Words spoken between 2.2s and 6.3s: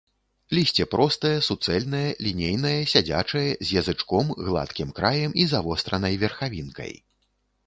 лінейнае, сядзячае, з язычком, гладкім краем і завостранай